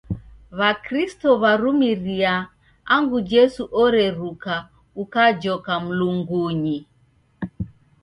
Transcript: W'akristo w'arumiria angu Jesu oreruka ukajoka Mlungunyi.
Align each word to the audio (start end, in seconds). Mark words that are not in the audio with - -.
W'akristo 0.57 1.29
w'arumiria 1.41 2.33
angu 2.95 3.17
Jesu 3.31 3.63
oreruka 3.83 4.55
ukajoka 5.03 5.71
Mlungunyi. 5.85 6.77